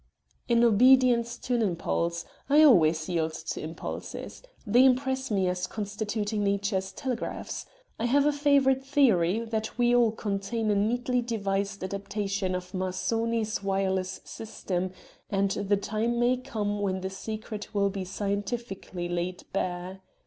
"In 0.47 0.63
obedience 0.63 1.37
to 1.37 1.53
an 1.53 1.61
impulse. 1.61 2.25
I 2.49 2.63
always 2.63 3.07
yield 3.07 3.33
to 3.33 3.61
impulses. 3.61 4.41
They 4.65 4.83
impress 4.83 5.29
me 5.29 5.47
as 5.47 5.67
constituting 5.67 6.43
Nature's 6.43 6.91
telegraphs. 6.91 7.67
I 7.99 8.05
have 8.05 8.25
a 8.25 8.31
favourite 8.31 8.83
theory 8.83 9.41
that 9.41 9.77
we 9.77 9.93
all 9.93 10.11
contain 10.11 10.71
a 10.71 10.75
neatly 10.75 11.21
devised 11.21 11.83
adaptation 11.83 12.55
of 12.55 12.73
Marconi's 12.73 13.61
wireless 13.61 14.21
system, 14.23 14.89
and 15.29 15.51
the 15.51 15.77
time 15.77 16.19
may 16.19 16.35
come 16.37 16.79
when 16.79 17.01
the 17.01 17.11
secret 17.11 17.75
will 17.75 17.91
be 17.91 18.03
scientifically 18.03 19.07
laid 19.07 19.43
bare. 19.53 20.01